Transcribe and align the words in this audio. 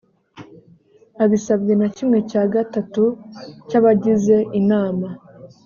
abisabwe 1.23 1.71
na 1.79 1.87
kimwe 1.95 2.19
cya 2.29 2.43
gatatu 2.53 3.03
cy 3.69 3.75
abagize 3.79 4.37
inama 4.59 5.07